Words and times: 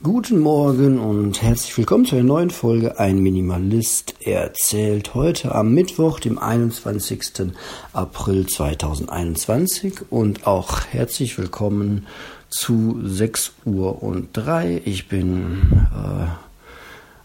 Guten 0.00 0.38
Morgen 0.38 1.00
und 1.00 1.42
herzlich 1.42 1.76
willkommen 1.76 2.04
zu 2.04 2.14
einer 2.14 2.24
neuen 2.24 2.50
Folge 2.50 3.00
Ein 3.00 3.18
Minimalist 3.18 4.14
erzählt 4.24 5.14
heute 5.14 5.52
am 5.56 5.74
Mittwoch, 5.74 6.20
dem 6.20 6.38
21. 6.38 7.50
April 7.92 8.46
2021 8.46 10.02
und 10.08 10.46
auch 10.46 10.82
herzlich 10.84 11.36
willkommen 11.36 12.06
zu 12.48 13.00
6 13.02 13.54
Uhr 13.64 14.00
und 14.00 14.28
3. 14.34 14.82
Ich 14.84 15.08
bin 15.08 15.88
äh, 15.92 16.26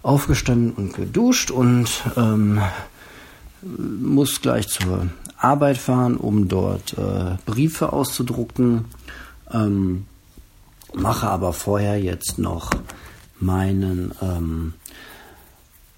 aufgestanden 0.02 0.72
und 0.72 0.96
geduscht 0.96 1.52
und 1.52 1.92
ähm, 2.18 2.60
muss 3.62 4.42
gleich 4.42 4.68
zur 4.68 5.10
Arbeit 5.38 5.78
fahren, 5.78 6.18
um 6.18 6.48
dort 6.48 6.98
äh, 6.98 7.38
Briefe 7.46 7.94
auszudrucken. 7.94 8.86
Ähm, 9.52 10.08
mache 10.94 11.28
aber 11.28 11.54
vorher 11.54 12.00
jetzt 12.00 12.40
noch 12.40 12.72
meinen 13.40 14.14
ähm, 14.22 14.74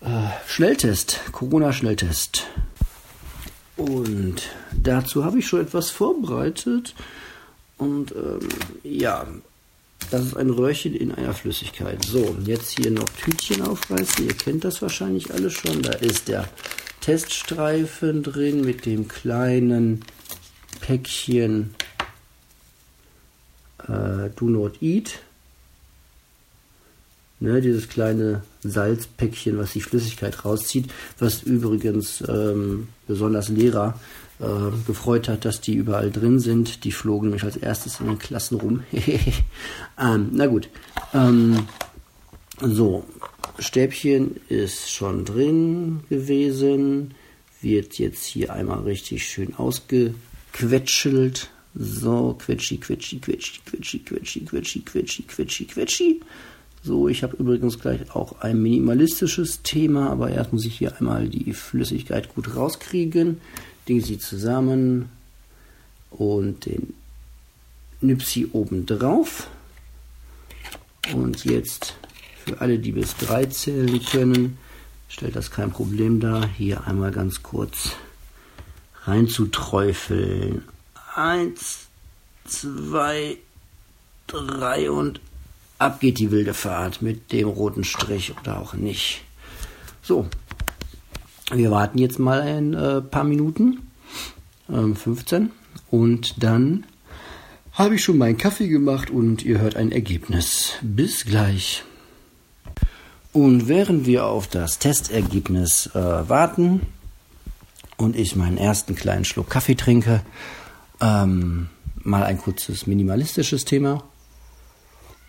äh, 0.02 0.28
Schnelltest, 0.48 1.22
Corona-Schnelltest. 1.32 2.48
Und 3.78 4.42
dazu 4.74 5.26
habe 5.26 5.40
ich 5.40 5.48
schon 5.48 5.62
etwas 5.62 5.90
vorbereitet. 5.90 6.96
Und 7.78 8.14
ähm, 8.14 8.48
ja, 8.84 9.28
das 10.12 10.26
ist 10.26 10.38
ein 10.38 10.50
Röhrchen 10.50 10.94
in 10.94 11.12
einer 11.12 11.34
Flüssigkeit. 11.34 12.04
So, 12.06 12.36
jetzt 12.46 12.78
hier 12.78 12.92
noch 12.92 13.10
Tütchen 13.10 13.62
aufreißen. 13.62 14.26
Ihr 14.26 14.34
kennt 14.34 14.64
das 14.64 14.82
wahrscheinlich 14.82 15.34
alle 15.34 15.50
schon. 15.50 15.82
Da 15.82 15.92
ist 15.92 16.28
der 16.28 16.48
Teststreifen 17.02 18.24
drin 18.24 18.62
mit 18.62 18.86
dem 18.86 19.08
kleinen 19.08 20.06
Päckchen 20.82 21.76
äh, 23.88 24.30
Do 24.36 24.46
Not 24.46 24.82
Eat. 24.82 25.20
Ne, 27.42 27.60
dieses 27.60 27.90
kleine 27.90 28.44
Salzpäckchen, 28.64 29.58
was 29.58 29.74
die 29.74 29.82
Flüssigkeit 29.82 30.46
rauszieht, 30.46 30.86
was 31.20 31.44
übrigens 31.44 32.24
ähm, 32.28 32.88
besonders 33.08 33.50
Lehrer 33.50 34.00
äh, 34.40 34.72
gefreut 34.88 35.28
hat, 35.28 35.44
dass 35.46 35.60
die 35.60 35.76
überall 35.76 36.12
drin 36.12 36.40
sind. 36.40 36.86
Die 36.86 36.92
flogen 36.94 37.28
nämlich 37.28 37.44
als 37.44 37.58
erstes 37.58 38.00
in 38.00 38.08
den 38.08 38.20
Klassen 38.20 38.60
rum. 38.60 38.84
ähm, 40.00 40.30
na 40.32 40.48
gut. 40.48 40.70
Ähm, 41.14 41.68
so, 42.62 43.04
Stäbchen 43.60 44.40
ist 44.50 44.92
schon 44.92 45.26
drin 45.26 46.02
gewesen. 46.10 47.14
Wird 47.62 47.98
jetzt 47.98 48.24
hier 48.26 48.54
einmal 48.54 48.80
richtig 48.80 49.28
schön 49.28 49.56
ausgequetschelt. 49.56 51.50
So, 51.78 52.38
quetschi, 52.40 52.78
quetschi, 52.78 53.20
quetschi, 53.20 53.60
quetschi, 53.66 54.00
quetschi, 54.04 54.46
quetschi, 54.46 54.84
quetschi, 54.84 55.24
quetschi, 55.24 55.66
quetschi. 55.66 56.22
So, 56.84 57.10
ich 57.10 57.24
habe 57.24 57.36
übrigens 57.38 57.80
gleich 57.80 58.16
auch 58.16 58.42
ein 58.42 58.62
minimalistisches 58.62 59.62
Thema, 59.64 60.10
aber 60.10 60.30
erst 60.30 60.54
muss 60.54 60.66
ich 60.66 60.78
hier 60.78 60.96
einmal 60.98 61.28
die 61.28 61.52
Flüssigkeit 61.54 62.34
gut 62.34 62.56
rauskriegen. 62.56 63.42
Ding 63.90 64.02
sie 64.02 64.20
zusammen 64.20 65.10
und 66.12 66.66
den 66.66 66.94
Nipsi 68.02 68.48
oben 68.54 68.86
drauf. 68.86 69.50
Und 71.14 71.44
jetzt 71.44 71.96
für 72.46 72.62
alle, 72.62 72.80
die 72.80 72.94
bis 72.94 73.18
drei 73.18 73.46
zählen 73.48 74.00
können, 74.06 74.58
stellt 75.10 75.36
das 75.36 75.52
kein 75.52 75.72
Problem 75.72 76.20
dar, 76.20 76.48
hier 76.48 76.88
einmal 76.88 77.12
ganz 77.12 77.44
kurz 77.44 77.96
reinzuträufeln. 79.04 80.64
Eins, 81.16 81.88
zwei, 82.44 83.38
drei 84.28 84.92
und 84.92 85.22
ab 85.78 86.02
geht 86.02 86.20
die 86.20 86.30
wilde 86.30 86.54
Fahrt 86.54 87.02
mit 87.02 87.32
dem 87.32 87.48
roten 87.48 87.86
Strich 87.86 88.34
oder 88.38 88.60
auch 88.60 88.74
nicht. 88.74 89.24
So, 90.02 90.28
wir 91.52 91.72
warten 91.72 92.00
jetzt 92.00 92.20
mal 92.20 92.42
ein 92.42 92.74
äh, 92.74 93.02
paar 93.02 93.24
Minuten, 93.24 93.90
ähm, 94.70 94.96
15, 94.96 95.52
und 95.90 96.44
dann 96.44 96.86
habe 97.72 97.96
ich 97.96 98.04
schon 98.04 98.18
meinen 98.18 98.38
Kaffee 98.38 98.68
gemacht 98.68 99.10
und 99.10 99.44
ihr 99.44 99.60
hört 99.60 99.78
ein 99.78 99.94
Ergebnis. 99.94 100.74
Bis 100.82 101.24
gleich. 101.24 101.84
Und 103.32 103.70
während 103.70 104.06
wir 104.06 104.26
auf 104.26 104.48
das 104.48 104.80
Testergebnis 104.80 105.88
äh, 105.94 106.30
warten 106.30 106.82
und 107.96 108.18
ich 108.18 108.36
meinen 108.36 108.58
ersten 108.58 108.96
kleinen 108.96 109.24
Schluck 109.24 109.50
Kaffee 109.50 109.76
trinke, 109.76 110.22
ähm, 111.06 111.70
mal 112.04 112.24
ein 112.24 112.38
kurzes 112.38 112.88
minimalistisches 112.88 113.66
Thema. 113.66 114.04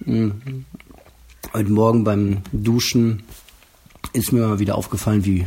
Mhm. 0.01 0.65
Heute 1.53 1.71
Morgen 1.71 2.05
beim 2.05 2.43
Duschen 2.53 3.23
ist 4.13 4.33
mir 4.33 4.47
mal 4.47 4.59
wieder 4.59 4.77
aufgefallen, 4.77 5.25
wie 5.25 5.47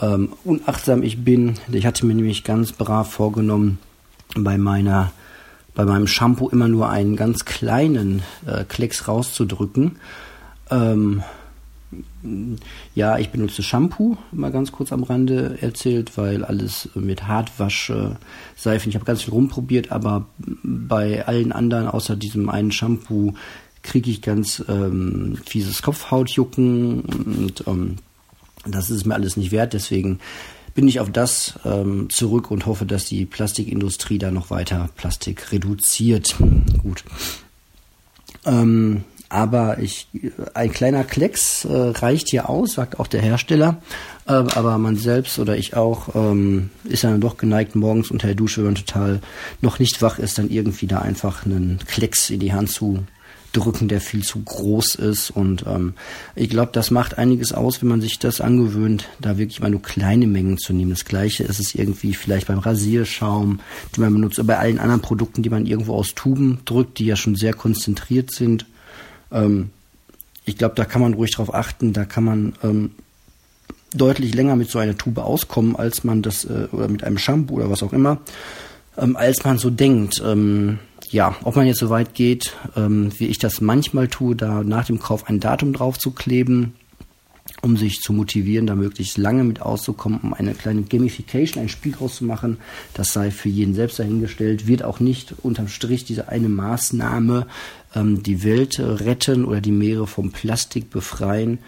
ähm, 0.00 0.32
unachtsam 0.44 1.02
ich 1.02 1.24
bin. 1.24 1.54
Ich 1.72 1.86
hatte 1.86 2.06
mir 2.06 2.14
nämlich 2.14 2.44
ganz 2.44 2.72
brav 2.72 3.10
vorgenommen, 3.10 3.78
bei 4.36 4.58
meiner 4.58 5.12
bei 5.74 5.84
meinem 5.84 6.06
Shampoo 6.06 6.48
immer 6.48 6.68
nur 6.68 6.88
einen 6.88 7.16
ganz 7.16 7.44
kleinen 7.44 8.22
äh, 8.46 8.62
Klecks 8.62 9.08
rauszudrücken. 9.08 9.98
Ähm, 10.70 11.24
ja, 12.94 13.18
ich 13.18 13.30
benutze 13.30 13.62
Shampoo, 13.62 14.16
mal 14.32 14.50
ganz 14.50 14.72
kurz 14.72 14.92
am 14.92 15.02
Rande 15.02 15.58
erzählt, 15.60 16.16
weil 16.16 16.44
alles 16.44 16.88
mit 16.94 17.26
Hartwasche, 17.26 18.16
Seifen, 18.56 18.88
ich 18.88 18.94
habe 18.94 19.04
ganz 19.04 19.22
viel 19.22 19.32
rumprobiert, 19.32 19.92
aber 19.92 20.26
bei 20.62 21.26
allen 21.26 21.52
anderen 21.52 21.88
außer 21.88 22.16
diesem 22.16 22.48
einen 22.48 22.72
Shampoo 22.72 23.34
kriege 23.82 24.10
ich 24.10 24.22
ganz 24.22 24.64
ähm, 24.68 25.38
fieses 25.44 25.82
Kopfhautjucken 25.82 27.02
und 27.02 27.64
ähm, 27.66 27.96
das 28.66 28.90
ist 28.90 29.04
mir 29.04 29.14
alles 29.14 29.36
nicht 29.36 29.52
wert, 29.52 29.74
deswegen 29.74 30.20
bin 30.74 30.88
ich 30.88 31.00
auf 31.00 31.10
das 31.10 31.58
ähm, 31.64 32.08
zurück 32.10 32.50
und 32.50 32.66
hoffe, 32.66 32.86
dass 32.86 33.04
die 33.04 33.26
Plastikindustrie 33.26 34.18
da 34.18 34.30
noch 34.30 34.50
weiter 34.50 34.88
Plastik 34.96 35.52
reduziert. 35.52 36.34
Gut. 36.82 37.04
Ähm, 38.44 39.04
aber 39.34 39.80
ich, 39.80 40.06
ein 40.54 40.70
kleiner 40.70 41.02
Klecks 41.02 41.64
äh, 41.64 41.72
reicht 41.72 42.28
hier 42.28 42.48
aus, 42.48 42.74
sagt 42.74 43.00
auch 43.00 43.08
der 43.08 43.20
Hersteller. 43.20 43.82
Äh, 44.26 44.32
aber 44.32 44.78
man 44.78 44.96
selbst 44.96 45.40
oder 45.40 45.56
ich 45.56 45.74
auch 45.74 46.14
ähm, 46.14 46.70
ist 46.84 47.02
dann 47.02 47.20
doch 47.20 47.36
geneigt, 47.36 47.74
morgens 47.74 48.12
unter 48.12 48.28
der 48.28 48.36
Dusche, 48.36 48.58
wenn 48.58 48.66
man 48.66 48.74
total 48.76 49.20
noch 49.60 49.80
nicht 49.80 50.00
wach 50.02 50.20
ist, 50.20 50.38
dann 50.38 50.50
irgendwie 50.50 50.86
da 50.86 51.00
einfach 51.00 51.44
einen 51.44 51.80
Klecks 51.84 52.30
in 52.30 52.38
die 52.38 52.52
Hand 52.52 52.70
zu 52.70 53.04
drücken, 53.52 53.88
der 53.88 54.00
viel 54.00 54.22
zu 54.22 54.40
groß 54.40 54.94
ist. 54.94 55.30
Und 55.30 55.64
ähm, 55.66 55.94
ich 56.36 56.48
glaube, 56.48 56.70
das 56.72 56.92
macht 56.92 57.18
einiges 57.18 57.52
aus, 57.52 57.82
wenn 57.82 57.88
man 57.88 58.00
sich 58.00 58.20
das 58.20 58.40
angewöhnt, 58.40 59.08
da 59.20 59.36
wirklich 59.36 59.60
mal 59.60 59.70
nur 59.70 59.82
kleine 59.82 60.28
Mengen 60.28 60.58
zu 60.58 60.72
nehmen. 60.72 60.90
Das 60.90 61.04
gleiche 61.04 61.42
ist 61.42 61.58
es 61.58 61.74
irgendwie 61.74 62.14
vielleicht 62.14 62.46
beim 62.46 62.58
Rasierschaum, 62.60 63.58
den 63.96 64.04
man 64.04 64.14
benutzt, 64.14 64.38
oder 64.38 64.46
bei 64.46 64.58
allen 64.58 64.78
anderen 64.78 65.02
Produkten, 65.02 65.42
die 65.42 65.50
man 65.50 65.66
irgendwo 65.66 65.94
aus 65.94 66.14
Tuben 66.14 66.60
drückt, 66.66 67.00
die 67.00 67.06
ja 67.06 67.16
schon 67.16 67.34
sehr 67.34 67.52
konzentriert 67.52 68.30
sind. 68.30 68.66
Ähm, 69.34 69.70
ich 70.46 70.56
glaube, 70.56 70.74
da 70.74 70.84
kann 70.84 71.02
man 71.02 71.14
ruhig 71.14 71.32
drauf 71.32 71.52
achten, 71.52 71.92
da 71.92 72.04
kann 72.04 72.24
man 72.24 72.52
ähm, 72.62 72.92
deutlich 73.94 74.34
länger 74.34 74.56
mit 74.56 74.70
so 74.70 74.78
einer 74.78 74.96
Tube 74.96 75.18
auskommen, 75.18 75.76
als 75.76 76.04
man 76.04 76.22
das, 76.22 76.44
äh, 76.44 76.68
oder 76.72 76.88
mit 76.88 77.04
einem 77.04 77.18
Shampoo 77.18 77.56
oder 77.56 77.70
was 77.70 77.82
auch 77.82 77.92
immer, 77.92 78.18
ähm, 78.96 79.16
als 79.16 79.44
man 79.44 79.58
so 79.58 79.70
denkt. 79.70 80.22
Ähm, 80.24 80.78
ja, 81.10 81.36
ob 81.44 81.56
man 81.56 81.66
jetzt 81.66 81.78
so 81.78 81.90
weit 81.90 82.14
geht, 82.14 82.56
ähm, 82.76 83.12
wie 83.18 83.26
ich 83.26 83.38
das 83.38 83.60
manchmal 83.60 84.08
tue, 84.08 84.34
da 84.34 84.64
nach 84.64 84.86
dem 84.86 84.98
Kauf 84.98 85.28
ein 85.28 85.40
Datum 85.40 85.72
drauf 85.72 85.98
zu 85.98 86.10
kleben, 86.10 86.74
um 87.64 87.78
sich 87.78 88.00
zu 88.02 88.12
motivieren, 88.12 88.66
da 88.66 88.74
möglichst 88.74 89.16
lange 89.16 89.42
mit 89.42 89.62
auszukommen, 89.62 90.20
um 90.22 90.34
eine 90.34 90.54
kleine 90.54 90.82
Gamification, 90.82 91.62
ein 91.62 91.70
Spiel 91.70 91.92
draus 91.92 92.16
zu 92.16 92.24
machen. 92.24 92.58
Das 92.92 93.14
sei 93.14 93.30
für 93.30 93.48
jeden 93.48 93.74
selbst 93.74 93.98
dahingestellt, 93.98 94.66
wird 94.66 94.84
auch 94.84 95.00
nicht 95.00 95.34
unterm 95.42 95.68
Strich 95.68 96.04
diese 96.04 96.28
eine 96.28 96.50
Maßnahme 96.50 97.46
ähm, 97.94 98.22
die 98.22 98.44
Welt 98.44 98.78
retten 98.78 99.46
oder 99.46 99.62
die 99.62 99.72
Meere 99.72 100.06
vom 100.06 100.30
Plastik 100.30 100.90
befreien. 100.90 101.58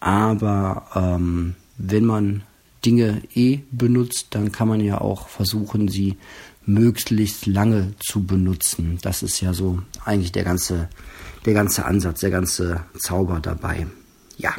Aber 0.00 0.88
ähm, 0.96 1.54
wenn 1.78 2.04
man 2.04 2.42
Dinge 2.84 3.22
eh 3.32 3.60
benutzt, 3.70 4.28
dann 4.30 4.50
kann 4.50 4.68
man 4.68 4.80
ja 4.80 5.00
auch 5.00 5.28
versuchen, 5.28 5.86
sie 5.86 6.16
möglichst 6.66 7.46
lange 7.46 7.94
zu 8.00 8.24
benutzen. 8.24 8.98
Das 9.02 9.22
ist 9.22 9.40
ja 9.40 9.54
so 9.54 9.78
eigentlich 10.04 10.32
der 10.32 10.44
ganze, 10.44 10.88
der 11.46 11.54
ganze 11.54 11.84
Ansatz, 11.84 12.20
der 12.20 12.30
ganze 12.30 12.80
Zauber 12.98 13.38
dabei. 13.40 13.86
Ja, 14.36 14.52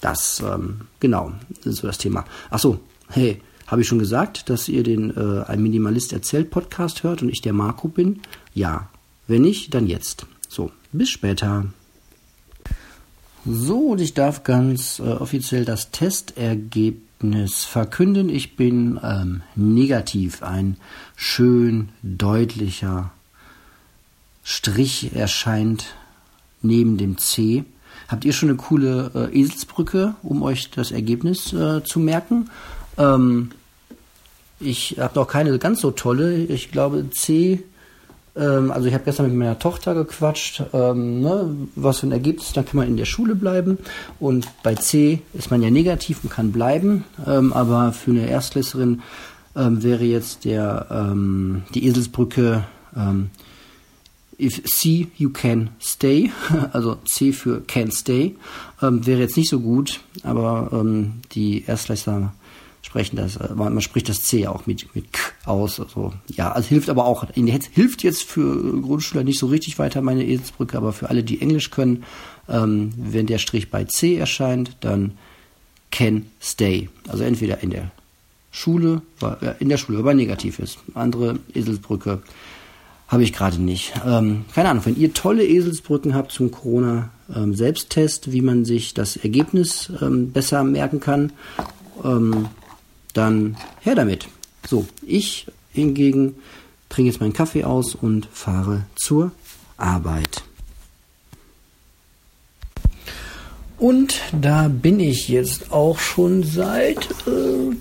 das, 0.00 0.40
ähm, 0.40 0.82
genau, 1.00 1.32
ist 1.64 1.76
so 1.76 1.86
das 1.86 1.98
Thema. 1.98 2.24
Ach 2.50 2.58
so, 2.58 2.80
hey, 3.08 3.40
habe 3.66 3.82
ich 3.82 3.88
schon 3.88 3.98
gesagt, 3.98 4.48
dass 4.48 4.68
ihr 4.68 4.82
den 4.82 5.14
äh, 5.16 5.44
Ein 5.44 5.62
Minimalist 5.62 6.12
erzählt 6.12 6.50
Podcast 6.50 7.02
hört 7.02 7.22
und 7.22 7.28
ich 7.28 7.42
der 7.42 7.52
Marco 7.52 7.88
bin? 7.88 8.20
Ja. 8.54 8.88
Wenn 9.26 9.42
nicht, 9.42 9.74
dann 9.74 9.86
jetzt. 9.86 10.26
So, 10.48 10.72
bis 10.90 11.10
später. 11.10 11.66
So, 13.44 13.78
und 13.90 14.00
ich 14.00 14.14
darf 14.14 14.42
ganz 14.42 14.98
äh, 14.98 15.02
offiziell 15.02 15.66
das 15.66 15.90
Testergebnis 15.90 17.64
verkünden. 17.64 18.30
Ich 18.30 18.56
bin 18.56 18.98
ähm, 19.02 19.42
negativ. 19.54 20.42
Ein 20.42 20.78
schön 21.14 21.90
deutlicher 22.02 23.12
Strich 24.42 25.14
erscheint 25.14 25.94
neben 26.62 26.96
dem 26.96 27.18
C. 27.18 27.66
Habt 28.08 28.24
ihr 28.24 28.32
schon 28.32 28.48
eine 28.48 28.56
coole 28.56 29.10
äh, 29.14 29.38
Eselsbrücke, 29.38 30.14
um 30.22 30.42
euch 30.42 30.70
das 30.70 30.92
Ergebnis 30.92 31.52
äh, 31.52 31.84
zu 31.84 32.00
merken? 32.00 32.48
Ähm, 32.96 33.50
ich 34.60 34.96
habe 34.98 35.14
noch 35.14 35.28
keine 35.28 35.56
ganz 35.58 35.82
so 35.82 35.90
tolle. 35.90 36.34
Ich 36.34 36.72
glaube 36.72 37.10
C. 37.10 37.62
Ähm, 38.34 38.70
also 38.70 38.88
ich 38.88 38.94
habe 38.94 39.04
gestern 39.04 39.26
mit 39.26 39.36
meiner 39.36 39.58
Tochter 39.58 39.94
gequatscht, 39.94 40.62
ähm, 40.72 41.20
ne, 41.20 41.54
was 41.74 41.98
für 41.98 42.06
ein 42.06 42.12
Ergebnis. 42.12 42.54
Dann 42.54 42.64
kann 42.64 42.78
man 42.78 42.88
in 42.88 42.96
der 42.96 43.04
Schule 43.04 43.34
bleiben. 43.34 43.76
Und 44.18 44.48
bei 44.62 44.74
C 44.74 45.20
ist 45.34 45.50
man 45.50 45.62
ja 45.62 45.70
negativ 45.70 46.24
und 46.24 46.30
kann 46.30 46.50
bleiben. 46.50 47.04
Ähm, 47.26 47.52
aber 47.52 47.92
für 47.92 48.10
eine 48.10 48.26
Erstklässlerin 48.26 49.02
ähm, 49.54 49.82
wäre 49.82 50.04
jetzt 50.04 50.46
der 50.46 51.12
die 51.74 51.86
Eselsbrücke 51.86 52.64
If 54.40 54.62
C, 54.64 55.08
you 55.16 55.30
can 55.30 55.70
stay, 55.80 56.30
also 56.72 56.98
C 57.04 57.32
für 57.32 57.60
can 57.62 57.90
stay, 57.90 58.36
ähm, 58.80 59.04
wäre 59.04 59.20
jetzt 59.20 59.36
nicht 59.36 59.50
so 59.50 59.60
gut, 59.60 60.00
aber 60.22 60.70
ähm, 60.72 61.14
die 61.32 61.64
Erstklässler 61.66 62.32
sprechen 62.82 63.16
das, 63.16 63.36
äh, 63.36 63.54
man, 63.54 63.74
man, 63.74 63.82
spricht 63.82 64.08
das 64.08 64.22
C 64.22 64.46
auch 64.46 64.66
mit, 64.66 64.94
mit 64.94 65.12
K 65.12 65.20
aus. 65.44 65.80
Also, 65.80 66.12
ja, 66.28 66.52
also 66.52 66.68
hilft 66.68 66.88
aber 66.88 67.04
auch, 67.04 67.26
hilft 67.34 68.02
jetzt 68.02 68.22
für 68.22 68.80
Grundschüler 68.80 69.24
nicht 69.24 69.38
so 69.38 69.46
richtig 69.46 69.78
weiter, 69.78 70.02
meine 70.02 70.24
Eselsbrücke, 70.24 70.76
aber 70.76 70.92
für 70.92 71.10
alle, 71.10 71.24
die 71.24 71.40
Englisch 71.40 71.70
können, 71.70 72.04
ähm, 72.48 72.92
wenn 72.96 73.26
der 73.26 73.38
Strich 73.38 73.70
bei 73.70 73.84
C 73.84 74.16
erscheint, 74.16 74.76
dann 74.80 75.12
can 75.90 76.26
stay. 76.40 76.88
Also 77.08 77.24
entweder 77.24 77.62
in 77.62 77.70
der 77.70 77.90
Schule, 78.50 79.02
äh, 79.20 79.54
in 79.58 79.68
der 79.68 79.78
Schule, 79.78 79.98
aber 79.98 80.14
negativ 80.14 80.58
ist. 80.58 80.78
Andere 80.94 81.38
Eselsbrücke 81.54 82.22
habe 83.08 83.22
ich 83.22 83.32
gerade 83.32 83.60
nicht. 83.60 83.94
Ähm, 84.06 84.44
keine 84.54 84.68
Ahnung, 84.68 84.84
wenn 84.86 84.96
ihr 84.96 85.14
tolle 85.14 85.44
Eselsbrücken 85.44 86.14
habt 86.14 86.30
zum 86.30 86.50
Corona-Selbsttest, 86.50 88.26
ähm, 88.26 88.32
wie 88.32 88.42
man 88.42 88.64
sich 88.64 88.94
das 88.94 89.16
Ergebnis 89.16 89.90
ähm, 90.00 90.30
besser 90.30 90.62
merken 90.62 91.00
kann, 91.00 91.32
ähm, 92.04 92.48
dann 93.14 93.56
her 93.80 93.94
damit. 93.94 94.28
So, 94.66 94.86
ich 95.06 95.46
hingegen 95.72 96.36
trinke 96.90 97.10
jetzt 97.10 97.20
meinen 97.20 97.32
Kaffee 97.32 97.64
aus 97.64 97.94
und 97.94 98.28
fahre 98.32 98.84
zur 98.94 99.32
Arbeit. 99.78 100.42
Und 103.78 104.20
da 104.32 104.68
bin 104.68 104.98
ich 104.98 105.28
jetzt 105.28 105.72
auch 105.72 105.98
schon 105.98 106.42
seit 106.42 107.08
äh, 107.26 107.76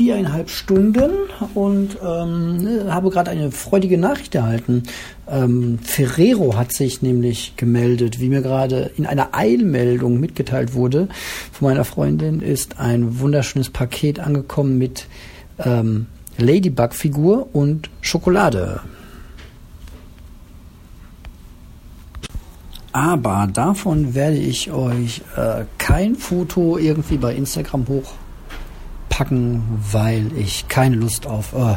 viereinhalb 0.00 0.48
Stunden 0.48 1.10
und 1.52 1.98
ähm, 2.02 2.86
habe 2.88 3.10
gerade 3.10 3.30
eine 3.30 3.50
freudige 3.50 3.98
Nachricht 3.98 4.34
erhalten. 4.34 4.84
Ähm, 5.28 5.78
Ferrero 5.82 6.56
hat 6.56 6.72
sich 6.72 7.02
nämlich 7.02 7.52
gemeldet, 7.58 8.18
wie 8.18 8.30
mir 8.30 8.40
gerade 8.40 8.92
in 8.96 9.04
einer 9.04 9.34
Eilmeldung 9.34 10.18
mitgeteilt 10.18 10.72
wurde. 10.72 11.10
Von 11.52 11.68
meiner 11.68 11.84
Freundin 11.84 12.40
ist 12.40 12.80
ein 12.80 13.20
wunderschönes 13.20 13.68
Paket 13.68 14.20
angekommen 14.20 14.78
mit 14.78 15.06
ähm, 15.58 16.06
Ladybug-Figur 16.38 17.50
und 17.52 17.90
Schokolade. 18.00 18.80
Aber 22.92 23.50
davon 23.52 24.14
werde 24.14 24.38
ich 24.38 24.72
euch 24.72 25.20
äh, 25.36 25.64
kein 25.76 26.14
Foto 26.14 26.78
irgendwie 26.78 27.18
bei 27.18 27.34
Instagram 27.34 27.86
hoch 27.86 28.14
packen, 29.20 29.62
weil 29.92 30.30
ich 30.38 30.66
keine 30.68 30.96
Lust 30.96 31.26
auf 31.26 31.52
äh, 31.52 31.76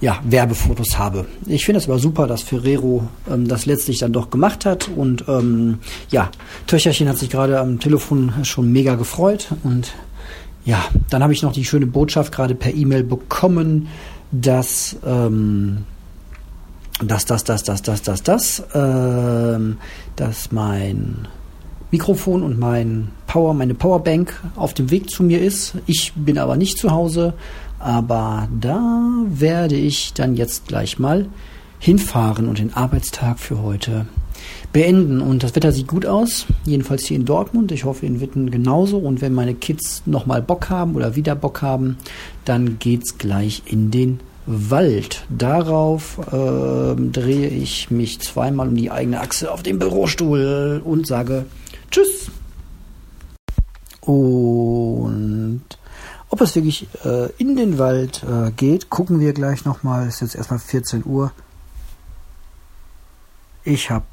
ja, 0.00 0.20
Werbefotos 0.22 0.96
habe. 0.96 1.26
Ich 1.46 1.64
finde 1.64 1.80
es 1.80 1.88
aber 1.88 1.98
super, 1.98 2.28
dass 2.28 2.42
Ferrero 2.42 3.08
ähm, 3.28 3.48
das 3.48 3.66
letztlich 3.66 3.98
dann 3.98 4.12
doch 4.12 4.30
gemacht 4.30 4.64
hat. 4.64 4.88
Und 4.94 5.24
ähm, 5.26 5.80
ja, 6.10 6.30
Töcherchen 6.68 7.08
hat 7.08 7.18
sich 7.18 7.30
gerade 7.30 7.58
am 7.58 7.80
Telefon 7.80 8.32
schon 8.44 8.70
mega 8.70 8.94
gefreut. 8.94 9.48
Und 9.64 9.92
ja, 10.64 10.84
dann 11.10 11.24
habe 11.24 11.32
ich 11.32 11.42
noch 11.42 11.50
die 11.50 11.64
schöne 11.64 11.86
Botschaft 11.86 12.30
gerade 12.32 12.54
per 12.54 12.72
E-Mail 12.72 13.02
bekommen, 13.02 13.88
dass 14.30 14.96
ähm, 15.04 15.78
dass 17.02 17.24
das, 17.24 17.42
das, 17.42 17.64
das, 17.64 17.82
das, 17.82 18.02
das, 18.02 18.22
das, 18.22 18.62
ähm, 18.72 19.78
dass 20.14 20.52
mein 20.52 21.26
Mikrofon 21.90 22.42
und 22.42 22.58
mein 22.58 23.08
Power, 23.26 23.54
meine 23.54 23.74
Powerbank 23.74 24.42
auf 24.56 24.74
dem 24.74 24.90
Weg 24.90 25.10
zu 25.10 25.22
mir 25.22 25.40
ist. 25.40 25.74
Ich 25.86 26.12
bin 26.14 26.38
aber 26.38 26.56
nicht 26.56 26.78
zu 26.78 26.90
Hause, 26.90 27.34
aber 27.78 28.48
da 28.60 29.10
werde 29.28 29.76
ich 29.76 30.12
dann 30.12 30.36
jetzt 30.36 30.68
gleich 30.68 30.98
mal 30.98 31.26
hinfahren 31.78 32.48
und 32.48 32.58
den 32.58 32.74
Arbeitstag 32.74 33.38
für 33.38 33.62
heute 33.62 34.06
beenden. 34.72 35.20
Und 35.20 35.42
das 35.42 35.54
Wetter 35.56 35.72
sieht 35.72 35.86
gut 35.86 36.06
aus, 36.06 36.46
jedenfalls 36.64 37.06
hier 37.06 37.16
in 37.16 37.24
Dortmund. 37.24 37.72
Ich 37.72 37.84
hoffe 37.84 38.06
in 38.06 38.20
Witten 38.20 38.50
genauso. 38.50 38.98
Und 38.98 39.20
wenn 39.20 39.34
meine 39.34 39.54
Kids 39.54 40.02
nochmal 40.06 40.42
Bock 40.42 40.70
haben 40.70 40.94
oder 40.94 41.16
wieder 41.16 41.34
Bock 41.34 41.62
haben, 41.62 41.96
dann 42.44 42.78
geht's 42.78 43.18
gleich 43.18 43.62
in 43.66 43.90
den 43.90 44.20
Wald. 44.50 45.26
Darauf 45.28 46.18
äh, 46.32 46.94
drehe 46.96 47.48
ich 47.48 47.90
mich 47.90 48.20
zweimal 48.20 48.68
um 48.68 48.76
die 48.76 48.90
eigene 48.90 49.20
Achse 49.20 49.52
auf 49.52 49.62
dem 49.62 49.78
Bürostuhl 49.78 50.80
und 50.82 51.06
sage 51.06 51.44
Tschüss. 51.90 52.30
Und 54.00 55.62
ob 56.30 56.40
es 56.40 56.54
wirklich 56.54 56.88
äh, 57.04 57.30
in 57.36 57.56
den 57.56 57.76
Wald 57.76 58.22
äh, 58.22 58.50
geht, 58.52 58.88
gucken 58.88 59.20
wir 59.20 59.34
gleich 59.34 59.66
nochmal. 59.66 60.08
Es 60.08 60.14
ist 60.14 60.20
jetzt 60.20 60.36
erstmal 60.36 60.60
14 60.60 61.04
Uhr. 61.04 61.30
Ich 63.64 63.90
habe 63.90 64.06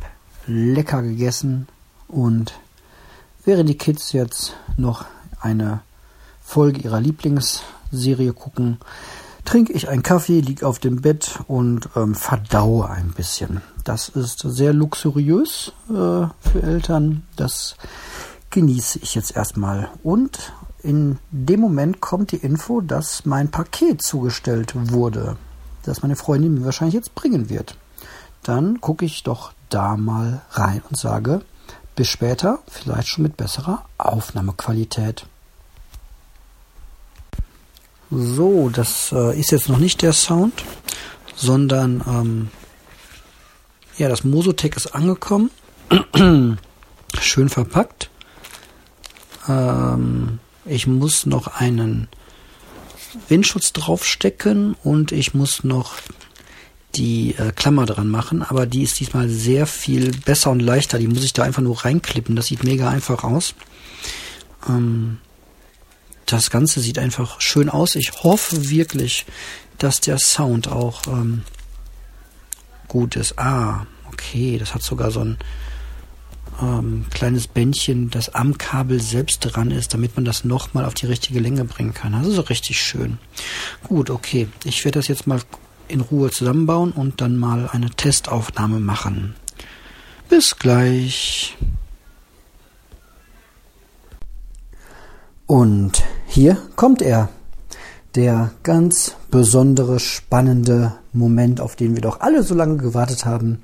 lecker 0.47 1.01
gegessen 1.01 1.69
und 2.09 2.59
während 3.45 3.69
die 3.69 3.77
Kids 3.77 4.11
jetzt 4.11 4.57
noch 4.75 5.05
eine 5.39 5.79
Folge 6.41 6.81
ihrer 6.81 6.99
Lieblingsserie 6.99 8.33
gucken, 8.33 8.79
trinke 9.45 9.73
ich 9.73 9.87
einen 9.89 10.03
Kaffee, 10.03 10.41
liege 10.41 10.67
auf 10.67 10.79
dem 10.79 11.01
Bett 11.01 11.39
und 11.47 11.89
ähm, 11.95 12.15
verdaue 12.15 12.89
ein 12.89 13.11
bisschen. 13.11 13.61
Das 13.83 14.09
ist 14.09 14.39
sehr 14.39 14.73
luxuriös 14.73 15.71
äh, 15.89 15.91
für 15.91 16.63
Eltern. 16.63 17.23
Das 17.35 17.77
genieße 18.49 18.99
ich 19.01 19.15
jetzt 19.15 19.35
erstmal. 19.35 19.89
Und 20.03 20.53
in 20.81 21.19
dem 21.31 21.61
Moment 21.61 22.01
kommt 22.01 22.31
die 22.31 22.37
Info, 22.37 22.81
dass 22.81 23.25
mein 23.25 23.49
Paket 23.49 24.01
zugestellt 24.01 24.73
wurde, 24.75 25.37
das 25.83 26.01
meine 26.01 26.15
Freundin 26.15 26.55
mir 26.55 26.65
wahrscheinlich 26.65 26.95
jetzt 26.95 27.15
bringen 27.15 27.49
wird. 27.49 27.77
Dann 28.43 28.81
gucke 28.81 29.05
ich 29.05 29.23
doch 29.23 29.53
da 29.69 29.97
mal 29.97 30.41
rein 30.51 30.81
und 30.89 30.97
sage, 30.97 31.41
bis 31.95 32.07
später, 32.07 32.59
vielleicht 32.67 33.07
schon 33.07 33.23
mit 33.23 33.37
besserer 33.37 33.85
Aufnahmequalität. 33.97 35.25
So, 38.17 38.69
das 38.69 39.11
äh, 39.11 39.37
ist 39.37 39.51
jetzt 39.51 39.67
noch 39.67 39.77
nicht 39.77 40.01
der 40.01 40.13
Sound, 40.13 40.63
sondern 41.35 42.01
ähm, 42.07 42.47
ja, 43.97 44.07
das 44.07 44.23
Mosotec 44.23 44.77
ist 44.77 44.95
angekommen. 44.95 45.51
Schön 47.19 47.49
verpackt. 47.49 48.09
Ähm, 49.49 50.39
ich 50.63 50.87
muss 50.87 51.25
noch 51.25 51.59
einen 51.59 52.07
Windschutz 53.27 53.73
draufstecken 53.73 54.77
und 54.81 55.11
ich 55.11 55.33
muss 55.33 55.65
noch 55.65 55.95
die 56.95 57.35
äh, 57.37 57.51
Klammer 57.51 57.85
dran 57.85 58.07
machen, 58.07 58.43
aber 58.43 58.65
die 58.65 58.83
ist 58.83 58.97
diesmal 59.01 59.27
sehr 59.27 59.67
viel 59.67 60.11
besser 60.11 60.51
und 60.51 60.61
leichter. 60.61 60.99
Die 60.99 61.07
muss 61.07 61.25
ich 61.25 61.33
da 61.33 61.43
einfach 61.43 61.61
nur 61.61 61.83
reinklippen. 61.83 62.37
Das 62.37 62.47
sieht 62.47 62.63
mega 62.63 62.89
einfach 62.89 63.25
aus. 63.25 63.55
Ähm, 64.69 65.17
das 66.25 66.49
Ganze 66.49 66.79
sieht 66.79 66.99
einfach 66.99 67.41
schön 67.41 67.69
aus. 67.69 67.95
Ich 67.95 68.23
hoffe 68.23 68.69
wirklich, 68.69 69.25
dass 69.77 70.01
der 70.01 70.17
Sound 70.19 70.67
auch 70.67 71.07
ähm, 71.07 71.43
gut 72.87 73.15
ist. 73.15 73.37
Ah, 73.37 73.85
okay, 74.11 74.57
das 74.57 74.73
hat 74.73 74.81
sogar 74.81 75.11
so 75.11 75.21
ein 75.21 75.37
ähm, 76.61 77.05
kleines 77.11 77.47
Bändchen, 77.47 78.09
das 78.09 78.33
am 78.33 78.57
Kabel 78.57 79.01
selbst 79.01 79.39
dran 79.41 79.71
ist, 79.71 79.93
damit 79.93 80.15
man 80.15 80.25
das 80.25 80.45
nochmal 80.45 80.85
auf 80.85 80.93
die 80.93 81.05
richtige 81.05 81.39
Länge 81.39 81.65
bringen 81.65 81.93
kann. 81.93 82.13
Das 82.13 82.27
ist 82.27 82.49
richtig 82.49 82.79
schön. 82.81 83.17
Gut, 83.83 84.09
okay. 84.09 84.47
Ich 84.63 84.83
werde 84.85 84.99
das 84.99 85.07
jetzt 85.07 85.27
mal 85.27 85.41
in 85.87 86.01
Ruhe 86.01 86.31
zusammenbauen 86.31 86.91
und 86.91 87.21
dann 87.21 87.37
mal 87.37 87.69
eine 87.71 87.89
Testaufnahme 87.89 88.79
machen. 88.79 89.35
Bis 90.29 90.57
gleich. 90.57 91.55
Und 95.47 96.03
hier 96.25 96.57
kommt 96.75 97.01
er. 97.01 97.29
Der 98.15 98.51
ganz 98.63 99.15
besondere, 99.29 99.99
spannende 99.99 100.93
Moment, 101.11 101.59
auf 101.59 101.75
den 101.75 101.95
wir 101.95 102.01
doch 102.01 102.21
alle 102.21 102.43
so 102.43 102.55
lange 102.55 102.77
gewartet 102.77 103.25
haben. 103.25 103.61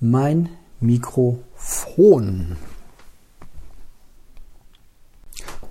Mein 0.00 0.48
Mikrofon. 0.80 2.56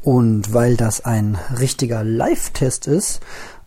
Und 0.02 0.54
weil 0.54 0.78
das 0.78 1.04
ein 1.04 1.38
richtiger 1.60 2.06
Live-Test 2.06 2.88
ist, 2.88 3.20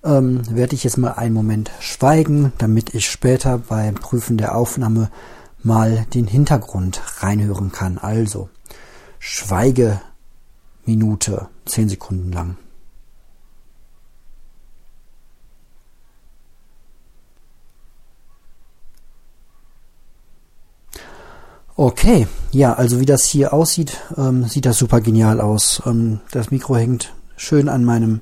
ähm, 0.02 0.40
werde 0.50 0.74
ich 0.74 0.84
jetzt 0.84 0.96
mal 0.96 1.12
einen 1.12 1.34
Moment 1.34 1.70
schweigen, 1.80 2.54
damit 2.58 2.94
ich 2.94 3.10
später 3.10 3.58
beim 3.58 3.96
Prüfen 3.96 4.38
der 4.38 4.56
Aufnahme 4.56 5.10
mal 5.62 6.06
den 6.14 6.26
Hintergrund 6.26 7.02
reinhören 7.18 7.70
kann. 7.70 7.98
Also, 7.98 8.48
Schweigeminute, 9.18 11.50
zehn 11.64 11.88
Sekunden 11.88 12.32
lang. 12.32 12.56
Okay, 21.74 22.28
ja, 22.52 22.74
also 22.74 23.00
wie 23.00 23.06
das 23.06 23.24
hier 23.24 23.54
aussieht, 23.54 23.98
ähm, 24.18 24.44
sieht 24.44 24.66
das 24.66 24.76
super 24.76 25.00
genial 25.00 25.40
aus. 25.40 25.82
Ähm, 25.86 26.20
das 26.30 26.50
Mikro 26.50 26.76
hängt 26.76 27.14
schön 27.36 27.68
an 27.68 27.84
meinem 27.84 28.20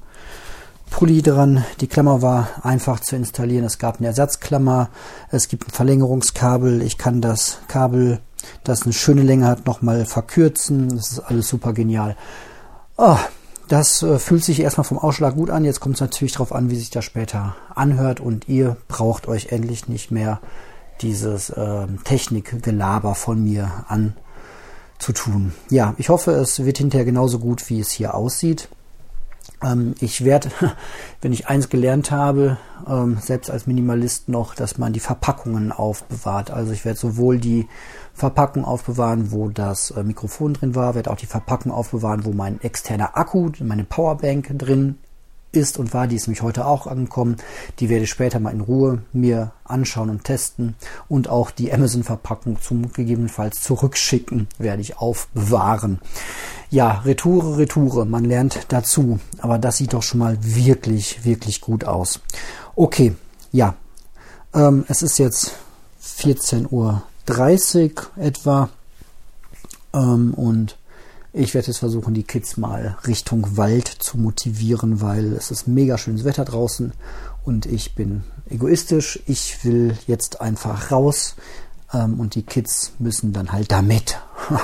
Pulli 0.89 1.21
dran. 1.21 1.65
Die 1.81 1.89
Klammer 1.89 2.23
war 2.23 2.49
einfach 2.63 3.01
zu 3.01 3.17
installieren. 3.17 3.65
Es 3.65 3.79
gab 3.79 3.99
eine 3.99 4.07
Ersatzklammer. 4.07 4.91
Es 5.31 5.49
gibt 5.49 5.69
ein 5.69 5.73
Verlängerungskabel. 5.73 6.81
Ich 6.83 6.97
kann 6.97 7.21
das 7.21 7.59
Kabel, 7.69 8.21
das 8.65 8.85
eine 8.85 8.93
schöne 8.93 9.23
Länge 9.23 9.47
hat, 9.47 9.67
nochmal 9.67 10.05
verkürzen. 10.05 10.89
Das 10.89 11.13
ist 11.13 11.19
alles 11.19 11.49
super 11.49 11.73
genial. 11.73 12.17
Oh, 13.03 13.17
das 13.69 14.03
äh, 14.03 14.19
fühlt 14.19 14.45
sich 14.45 14.61
erstmal 14.61 14.85
vom 14.85 14.99
Ausschlag 14.99 15.35
gut 15.35 15.49
an. 15.49 15.65
Jetzt 15.65 15.81
kommt 15.81 15.95
es 15.95 16.03
natürlich 16.03 16.33
darauf 16.33 16.53
an, 16.55 16.69
wie 16.69 16.77
sich 16.77 16.91
das 16.91 17.03
später 17.03 17.57
anhört. 17.75 18.21
Und 18.21 18.47
ihr 18.47 18.77
braucht 18.89 19.27
euch 19.27 19.53
endlich 19.53 19.89
nicht 19.89 20.11
mehr 20.11 20.39
dieses 21.01 21.49
äh, 21.49 21.87
Technikgelaber 22.05 23.15
von 23.15 23.43
mir 23.43 23.87
anzutun. 23.89 25.55
Ja, 25.71 25.95
ich 25.97 26.11
hoffe, 26.11 26.33
es 26.33 26.63
wird 26.63 26.77
hinterher 26.77 27.07
genauso 27.07 27.39
gut, 27.39 27.71
wie 27.71 27.81
es 27.81 27.91
hier 27.91 28.15
aussieht. 28.15 28.69
Ähm, 29.63 29.95
ich 30.01 30.25
werde, 30.25 30.51
wenn 31.21 31.33
ich 31.33 31.49
eins 31.49 31.69
gelernt 31.69 32.11
habe, 32.11 32.57
ähm, 32.89 33.19
selbst 33.21 33.51
als 33.51 33.67
Minimalist 33.67 34.29
noch, 34.29 34.55
dass 34.55 34.79
man 34.79 34.93
die 34.93 35.01
Verpackungen 35.01 35.73
aufbewahrt. 35.73 36.51
Also 36.51 36.73
ich 36.73 36.85
werde 36.85 36.99
sowohl 36.99 37.39
die 37.39 37.69
Verpackung 38.15 38.65
aufbewahren, 38.65 39.33
wo 39.33 39.49
das 39.49 39.91
äh, 39.91 40.03
Mikrofon 40.03 40.55
drin 40.55 40.75
war, 40.75 40.95
werde 40.95 41.11
auch 41.11 41.17
die 41.17 41.27
Verpackung 41.27 41.73
aufbewahren, 41.73 42.25
wo 42.25 42.33
mein 42.33 42.61
externer 42.61 43.17
Akku, 43.17 43.51
meine 43.61 43.85
Powerbank 43.85 44.59
drin 44.59 44.99
ist 45.53 45.79
und 45.79 45.93
war, 45.95 46.07
die 46.07 46.17
ist 46.17 46.27
nämlich 46.27 46.43
heute 46.43 46.67
auch 46.67 46.87
angekommen. 46.87 47.37
Die 47.79 47.89
werde 47.89 48.05
ich 48.05 48.11
später 48.11 48.41
mal 48.41 48.53
in 48.53 48.61
Ruhe 48.61 49.03
mir 49.13 49.53
anschauen 49.65 50.11
und 50.11 50.25
testen. 50.25 50.75
Und 51.09 51.29
auch 51.29 51.51
die 51.51 51.73
Amazon-Verpackung 51.73 52.61
zum 52.61 52.93
gegebenenfalls 52.93 53.63
zurückschicken 53.63 54.49
werde 54.59 54.83
ich 54.83 54.99
aufbewahren. 54.99 56.01
Ja, 56.71 57.01
Retoure, 57.05 57.59
Retoure, 57.59 58.07
man 58.07 58.25
lernt 58.25 58.61
dazu. 58.69 59.19
Aber 59.39 59.59
das 59.59 59.79
sieht 59.79 59.93
doch 59.93 60.03
schon 60.03 60.21
mal 60.21 60.39
wirklich, 60.41 61.25
wirklich 61.25 61.61
gut 61.61 61.85
aus. 61.85 62.21
Okay, 62.77 63.15
ja, 63.53 63.75
ähm, 64.55 64.85
es 64.89 65.03
ist 65.03 65.19
jetzt 65.19 65.55
14.30 66.03 66.71
Uhr 66.71 67.03
etwa. 68.17 68.69
Ähm, 69.93 70.35
und 70.35 70.77
ich 71.33 71.55
werde 71.55 71.69
jetzt 71.69 71.79
versuchen, 71.79 72.15
die 72.15 72.25
Kids 72.25 72.57
mal 72.57 72.99
Richtung 73.07 73.57
Wald 73.57 73.87
zu 73.87 74.19
motivieren, 74.19 75.01
weil 75.01 75.33
es 75.35 75.51
ist 75.51 75.69
mega 75.69 75.97
schönes 75.97 76.25
Wetter 76.25 76.45
draußen 76.45 76.93
und 77.45 77.67
ich 77.67 77.95
bin 77.95 78.25
egoistisch. 78.49 79.21
Ich 79.27 79.65
will 79.65 79.97
jetzt 80.07 80.41
einfach 80.41 80.91
raus 80.91 81.37
ähm, 81.93 82.19
und 82.19 82.35
die 82.35 82.43
Kids 82.43 82.93
müssen 82.99 83.33
dann 83.33 83.53
halt 83.53 83.71
damit. 83.71 84.21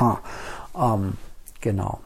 ähm, 0.77 1.13
genau. 1.61 2.01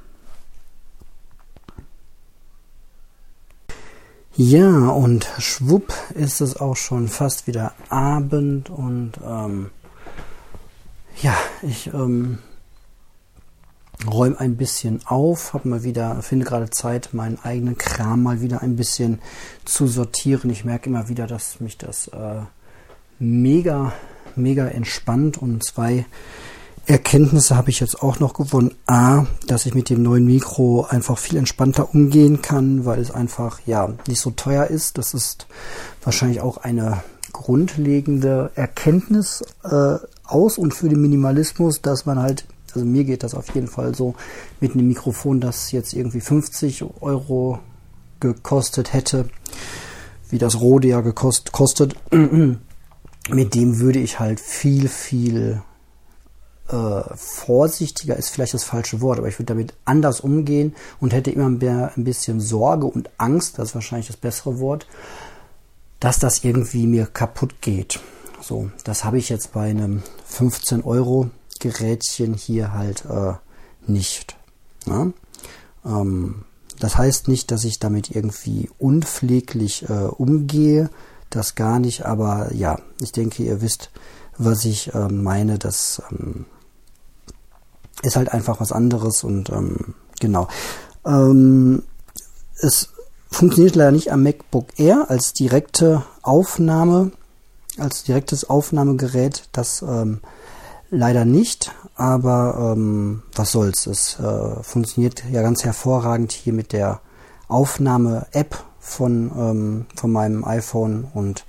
Ja, 4.36 4.88
und 4.88 5.28
schwupp 5.38 5.92
ist 6.14 6.40
es 6.40 6.56
auch 6.56 6.76
schon 6.76 7.08
fast 7.08 7.46
wieder 7.46 7.72
Abend 7.88 8.70
und 8.70 9.12
ähm, 9.24 9.70
ja, 11.20 11.34
ich 11.62 11.88
ähm, 11.92 12.38
räume 14.06 14.38
ein 14.40 14.56
bisschen 14.56 15.00
auf, 15.04 15.54
habe 15.54 15.68
mal 15.68 15.82
wieder, 15.82 16.22
finde 16.22 16.46
gerade 16.46 16.70
Zeit, 16.70 17.10
meinen 17.12 17.38
eigenen 17.42 17.76
Kram 17.76 18.22
mal 18.22 18.40
wieder 18.40 18.62
ein 18.62 18.76
bisschen 18.76 19.20
zu 19.64 19.86
sortieren. 19.86 20.50
Ich 20.50 20.64
merke 20.64 20.88
immer 20.88 21.08
wieder, 21.08 21.26
dass 21.26 21.60
mich 21.60 21.76
das 21.76 22.08
äh, 22.08 22.40
mega, 23.18 23.92
mega 24.36 24.66
entspannt 24.66 25.38
und 25.38 25.64
zwei 25.64 26.06
Erkenntnisse 26.86 27.56
habe 27.56 27.70
ich 27.70 27.80
jetzt 27.80 28.02
auch 28.02 28.18
noch 28.18 28.34
gewonnen. 28.34 28.74
A, 28.86 29.26
dass 29.46 29.66
ich 29.66 29.74
mit 29.74 29.90
dem 29.90 30.02
neuen 30.02 30.24
Mikro 30.24 30.86
einfach 30.88 31.18
viel 31.18 31.38
entspannter 31.38 31.94
umgehen 31.94 32.42
kann, 32.42 32.84
weil 32.84 32.98
es 32.98 33.10
einfach 33.10 33.60
ja 33.66 33.92
nicht 34.08 34.20
so 34.20 34.30
teuer 34.30 34.66
ist. 34.66 34.98
Das 34.98 35.14
ist 35.14 35.46
wahrscheinlich 36.02 36.40
auch 36.40 36.56
eine 36.56 37.02
grundlegende 37.32 38.50
Erkenntnis 38.54 39.44
äh, 39.62 39.96
aus 40.24 40.58
und 40.58 40.74
für 40.74 40.88
den 40.88 41.00
Minimalismus, 41.00 41.80
dass 41.80 42.06
man 42.06 42.18
halt 42.18 42.44
also 42.74 42.86
mir 42.86 43.04
geht 43.04 43.22
das 43.22 43.34
auf 43.34 43.54
jeden 43.54 43.68
Fall 43.68 43.94
so 43.94 44.14
mit 44.60 44.72
einem 44.72 44.88
Mikrofon, 44.88 45.40
das 45.40 45.72
jetzt 45.72 45.92
irgendwie 45.92 46.20
50 46.20 46.84
Euro 47.00 47.60
gekostet 48.20 48.92
hätte, 48.92 49.28
wie 50.28 50.38
das 50.38 50.60
Rode 50.60 50.88
ja 50.88 51.00
gekost, 51.00 51.52
kostet. 51.52 51.94
mit 53.28 53.54
dem 53.54 53.78
würde 53.78 53.98
ich 53.98 54.18
halt 54.18 54.40
viel, 54.40 54.88
viel 54.88 55.62
äh, 56.68 57.02
vorsichtiger, 57.14 58.16
ist 58.16 58.30
vielleicht 58.30 58.54
das 58.54 58.64
falsche 58.64 59.00
Wort, 59.00 59.18
aber 59.18 59.28
ich 59.28 59.38
würde 59.38 59.54
damit 59.54 59.74
anders 59.84 60.20
umgehen 60.20 60.74
und 61.00 61.12
hätte 61.12 61.30
immer 61.30 61.50
mehr 61.50 61.92
ein 61.96 62.04
bisschen 62.04 62.40
Sorge 62.40 62.86
und 62.86 63.10
Angst, 63.18 63.58
das 63.58 63.70
ist 63.70 63.74
wahrscheinlich 63.74 64.08
das 64.08 64.16
bessere 64.16 64.58
Wort, 64.58 64.86
dass 65.98 66.18
das 66.18 66.44
irgendwie 66.44 66.86
mir 66.86 67.06
kaputt 67.06 67.60
geht. 67.60 68.00
So, 68.40 68.70
das 68.84 69.04
habe 69.04 69.18
ich 69.18 69.28
jetzt 69.28 69.52
bei 69.52 69.68
einem 69.68 70.02
15 70.26 70.82
Euro 70.82 71.30
Gerätchen 71.60 72.34
hier 72.34 72.72
halt 72.72 73.04
äh, 73.06 73.34
nicht. 73.86 74.36
Ja? 74.86 75.12
Ähm, 75.84 76.44
das 76.80 76.96
heißt 76.96 77.28
nicht, 77.28 77.50
dass 77.50 77.64
ich 77.64 77.78
damit 77.78 78.10
irgendwie 78.10 78.70
unpfleglich 78.78 79.88
äh, 79.88 80.06
umgehe, 80.06 80.90
das 81.28 81.54
gar 81.54 81.78
nicht, 81.78 82.06
aber 82.06 82.52
ja, 82.52 82.78
ich 83.00 83.12
denke, 83.12 83.44
ihr 83.44 83.60
wisst, 83.60 83.90
was 84.36 84.64
ich 84.64 84.92
äh, 84.94 85.08
meine. 85.08 85.58
Das 85.58 86.02
ähm, 86.10 86.46
ist 88.02 88.16
halt 88.16 88.32
einfach 88.32 88.60
was 88.60 88.72
anderes 88.72 89.22
und 89.22 89.50
ähm, 89.50 89.94
genau. 90.18 90.48
Ähm, 91.04 91.82
es 92.56 92.88
funktioniert 93.30 93.76
leider 93.76 93.92
nicht 93.92 94.12
am 94.12 94.22
MacBook 94.22 94.66
Air 94.78 95.06
als 95.08 95.32
direkte 95.34 96.02
Aufnahme, 96.22 97.12
als 97.78 98.02
direktes 98.02 98.48
Aufnahmegerät. 98.48 99.48
Das 99.52 99.82
ähm, 99.82 100.20
Leider 100.90 101.24
nicht, 101.24 101.72
aber 101.94 102.74
ähm, 102.74 103.22
was 103.34 103.52
soll's. 103.52 103.86
Es 103.86 104.18
äh, 104.18 104.62
funktioniert 104.62 105.22
ja 105.30 105.40
ganz 105.40 105.64
hervorragend 105.64 106.32
hier 106.32 106.52
mit 106.52 106.72
der 106.72 107.00
Aufnahme-App 107.46 108.64
von, 108.80 109.30
ähm, 109.36 109.86
von 109.94 110.10
meinem 110.10 110.44
iPhone 110.44 111.06
und 111.14 111.44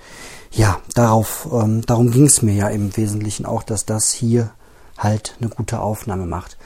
ja, 0.51 0.79
darauf, 0.93 1.47
ähm, 1.51 1.81
darum 1.85 2.11
ging 2.11 2.25
es 2.25 2.41
mir 2.41 2.53
ja 2.53 2.67
im 2.67 2.95
Wesentlichen 2.95 3.45
auch, 3.45 3.63
dass 3.63 3.85
das 3.85 4.11
hier 4.11 4.51
halt 4.97 5.35
eine 5.39 5.49
gute 5.49 5.79
Aufnahme 5.79 6.27
macht. 6.27 6.57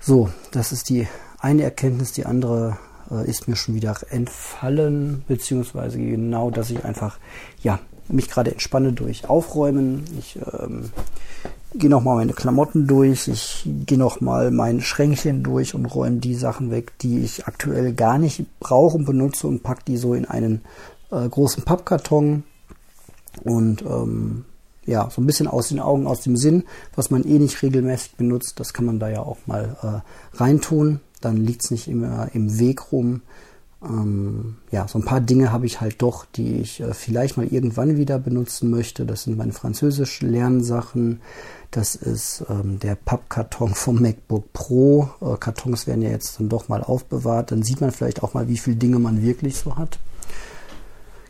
So, 0.00 0.30
das 0.50 0.72
ist 0.72 0.88
die 0.88 1.06
eine 1.38 1.62
Erkenntnis, 1.62 2.12
die 2.12 2.26
andere 2.26 2.78
äh, 3.10 3.28
ist 3.28 3.46
mir 3.46 3.56
schon 3.56 3.74
wieder 3.74 3.96
entfallen, 4.10 5.22
beziehungsweise 5.28 5.98
genau, 5.98 6.50
dass 6.50 6.70
ich 6.70 6.84
einfach, 6.84 7.18
ja, 7.62 7.78
mich 8.08 8.28
gerade 8.28 8.50
entspanne 8.50 8.92
durch 8.92 9.28
Aufräumen. 9.28 10.04
Ich 10.18 10.36
ähm, 10.58 10.90
gehe 11.74 11.90
nochmal 11.90 12.16
meine 12.16 12.32
Klamotten 12.32 12.86
durch, 12.86 13.28
ich 13.28 13.68
gehe 13.86 13.98
nochmal 13.98 14.50
mein 14.50 14.80
Schränkchen 14.80 15.42
durch 15.42 15.74
und 15.74 15.86
räume 15.86 16.18
die 16.18 16.34
Sachen 16.34 16.70
weg, 16.70 16.98
die 17.00 17.20
ich 17.20 17.46
aktuell 17.46 17.92
gar 17.92 18.18
nicht 18.18 18.44
brauche 18.58 18.96
und 18.96 19.04
benutze 19.04 19.46
und 19.46 19.62
packe 19.62 19.82
die 19.86 19.96
so 19.96 20.14
in 20.14 20.24
einen 20.24 20.62
äh, 21.10 21.28
großen 21.28 21.64
Pappkarton 21.64 22.44
und 23.44 23.82
ähm, 23.82 24.44
ja, 24.86 25.08
so 25.10 25.20
ein 25.20 25.26
bisschen 25.26 25.46
aus 25.46 25.68
den 25.68 25.80
Augen, 25.80 26.06
aus 26.06 26.22
dem 26.22 26.36
Sinn, 26.36 26.64
was 26.96 27.10
man 27.10 27.24
eh 27.24 27.38
nicht 27.38 27.62
regelmäßig 27.62 28.16
benutzt, 28.16 28.58
das 28.58 28.72
kann 28.72 28.86
man 28.86 28.98
da 28.98 29.08
ja 29.08 29.20
auch 29.20 29.38
mal 29.46 29.76
äh, 29.82 30.36
reintun. 30.36 31.00
Dann 31.20 31.36
liegt 31.36 31.64
es 31.64 31.70
nicht 31.70 31.86
immer 31.86 32.28
im 32.32 32.58
Weg 32.58 32.92
rum. 32.92 33.22
Ähm, 33.82 34.56
ja, 34.70 34.86
so 34.88 34.98
ein 34.98 35.04
paar 35.04 35.20
Dinge 35.20 35.52
habe 35.52 35.64
ich 35.64 35.80
halt 35.80 36.02
doch, 36.02 36.26
die 36.26 36.58
ich 36.60 36.80
äh, 36.80 36.92
vielleicht 36.92 37.36
mal 37.36 37.46
irgendwann 37.46 37.96
wieder 37.96 38.18
benutzen 38.18 38.70
möchte. 38.70 39.06
Das 39.06 39.22
sind 39.24 39.38
meine 39.38 39.52
französisch 39.52 40.20
Lernsachen. 40.20 41.20
Das 41.70 41.94
ist 41.94 42.44
ähm, 42.50 42.78
der 42.78 42.94
Pappkarton 42.94 43.74
vom 43.74 44.02
MacBook 44.02 44.52
Pro. 44.52 45.10
Äh, 45.20 45.36
Kartons 45.38 45.86
werden 45.86 46.02
ja 46.02 46.10
jetzt 46.10 46.38
dann 46.38 46.48
doch 46.48 46.68
mal 46.68 46.82
aufbewahrt. 46.82 47.52
Dann 47.52 47.62
sieht 47.62 47.80
man 47.80 47.90
vielleicht 47.90 48.22
auch 48.22 48.34
mal, 48.34 48.48
wie 48.48 48.58
viele 48.58 48.76
Dinge 48.76 48.98
man 48.98 49.22
wirklich 49.22 49.56
so 49.56 49.76
hat. 49.76 49.98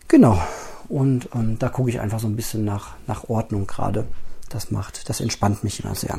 Genau. 0.08 0.40
Und 0.88 1.28
ähm, 1.34 1.56
da 1.60 1.68
gucke 1.68 1.90
ich 1.90 2.00
einfach 2.00 2.18
so 2.18 2.26
ein 2.26 2.34
bisschen 2.34 2.64
nach, 2.64 2.96
nach 3.06 3.28
Ordnung 3.28 3.68
gerade. 3.68 4.06
Das 4.48 4.72
macht, 4.72 5.08
das 5.08 5.20
entspannt 5.20 5.62
mich 5.62 5.84
immer 5.84 5.94
sehr. 5.94 6.18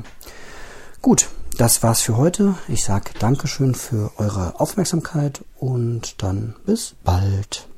Gut, 1.02 1.30
das 1.58 1.84
war's 1.84 2.00
für 2.00 2.16
heute. 2.16 2.56
Ich 2.70 2.86
sage 2.86 3.12
Dankeschön 3.20 3.76
für 3.76 4.12
eure 4.18 4.60
Aufmerksamkeit 4.62 5.44
und 5.62 6.24
dann 6.24 6.56
bis 6.66 6.96
bald. 7.04 7.71